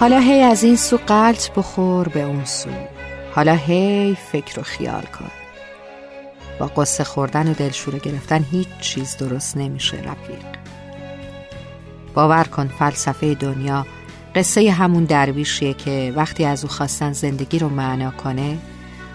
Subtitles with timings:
[0.00, 2.70] حالا هی از این سو قلط بخور به اون سو.
[3.34, 5.30] حالا هی فکر و خیال کن.
[6.58, 10.44] با قصه خوردن و دلشوره گرفتن هیچ چیز درست نمیشه رفیق.
[12.14, 13.86] باور کن فلسفه دنیا
[14.34, 18.58] قصه همون درویشیه که وقتی از او خواستن زندگی رو معنا کنه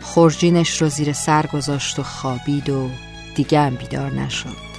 [0.00, 2.90] خورجینش رو زیر سر گذاشت و خوابید و
[3.34, 4.72] دیگه هم بیدار نشد.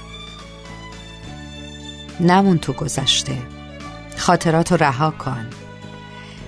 [2.20, 3.38] نمون تو گذشته.
[4.16, 5.46] خاطرات رها کن.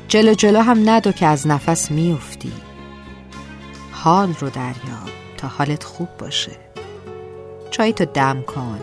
[0.09, 2.53] جلو جلو هم ندو که از نفس میافتی.
[3.93, 6.57] حال رو دریاب تا حالت خوب باشه.
[7.71, 8.81] چای تو دم کن.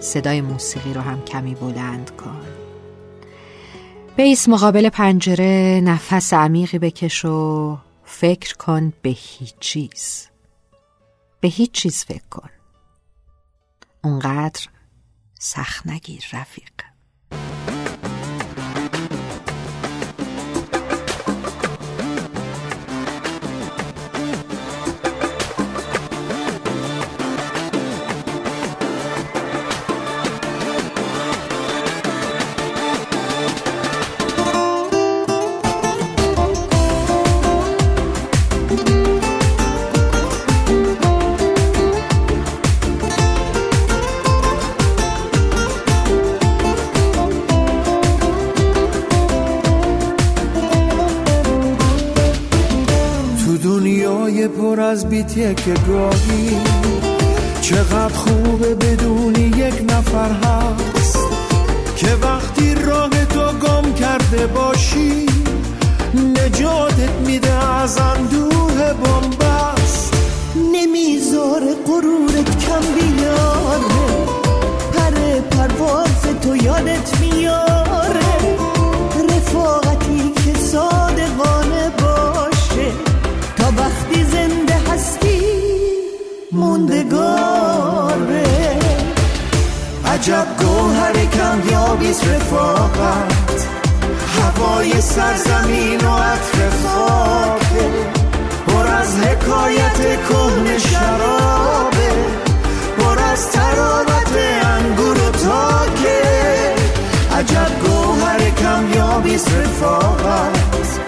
[0.00, 2.46] صدای موسیقی رو هم کمی بلند کن.
[4.16, 10.28] بیس مقابل پنجره نفس عمیقی بکش و فکر کن به هیچ چیز.
[11.40, 12.50] به هیچ چیز فکر کن.
[14.04, 14.66] اونقدر
[15.38, 16.72] سخت نگیر رفیق.
[53.62, 56.56] دنیای پر از بیتیه که گاهی
[57.60, 61.18] چقدر خوبه بدونی یک نفر هست.
[61.96, 65.26] که وقتی راه تو گم کرده باشی
[66.14, 70.14] نجاتت میده از اندوه بمبست
[70.72, 73.07] نمی‌ذاره غرورت کم بیاره
[90.18, 93.66] عجب گوهر کمیابیست رفاقت.
[94.38, 97.88] هوای سرزمین و عطر خاکه.
[98.66, 99.98] پر از حکایت
[100.28, 102.10] کهن شرابه.
[102.98, 106.22] پر از تراوت انگور و تاکه.
[107.38, 111.00] عجب گوهر کمیابیست رفاقت.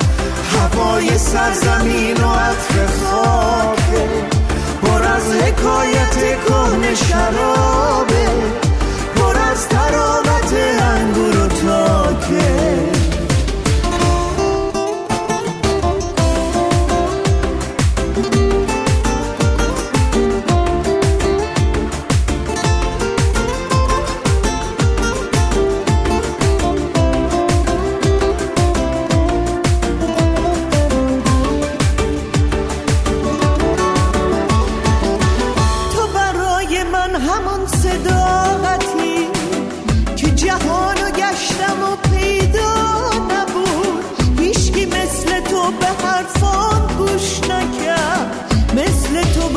[0.54, 4.08] هوای سرزمین و عطر خاکه.
[4.82, 6.16] پر از حکایت
[6.46, 7.69] کهن شرابه.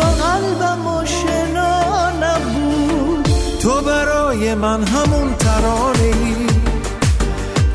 [0.04, 3.30] قلبم آشنا نبود.
[3.62, 6.48] تو برای من همون ترانه ای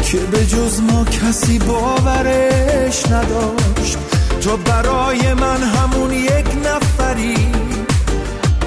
[0.02, 3.98] که به جز ما کسی باورش نداشت.
[4.40, 7.52] تو برای من همون یک نفری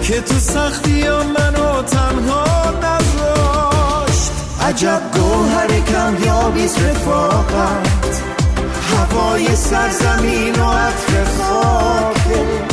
[0.04, 4.32] که تو سختی منو تنها نذاشت.
[4.62, 8.22] عجب گوهر کمیابیست رفاقت
[8.92, 12.71] هوای سرزمین و عطر خاکه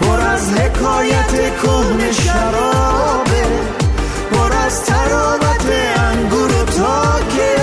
[0.00, 1.32] پر از حکایت
[1.62, 3.44] کهن شرابه
[4.32, 5.66] پر از تراوت
[5.96, 7.56] انگور و تاکه.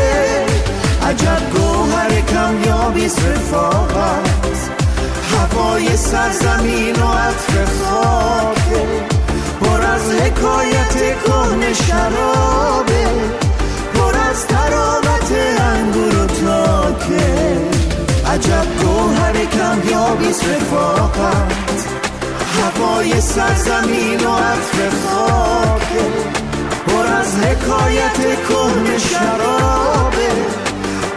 [1.08, 4.60] عجب گوهر کمیابیست رفاقت
[5.32, 8.86] هوای سرزمین و عطر خاکه.
[9.62, 10.96] پر از حکایت
[11.26, 13.08] کهن شرابه
[13.94, 17.58] پر از تراوت انگور و تاکه.
[18.34, 21.67] عجب گوهر کمیابیست رفاقت
[22.78, 26.06] هوای سرزمین و عطر خاکه
[26.88, 30.30] پر از حکایت کهن شرابه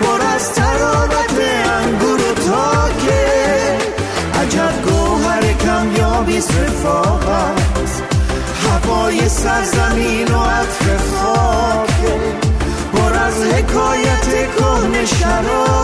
[0.00, 3.26] پر از تراوت انگور و تاکه
[4.42, 8.02] عجب گوهر کمیابیست رفاقت
[8.66, 12.18] هوای سرزمین و عطر خاکه
[12.92, 15.79] پر از حکایت کهن شرابه